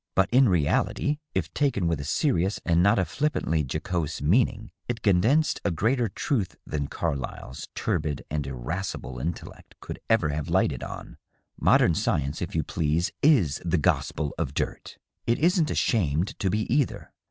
[0.15, 5.03] But in reality, if taken with a serious and not a flippantly jocose meaning, it
[5.03, 11.17] condensed a greater truth than Carlyle's turbid and irascible intellect could ever have lighted on.
[11.59, 14.97] Modern science, if you please, is the gospel of dirt.
[15.27, 17.13] It isn't ashamed to be, either.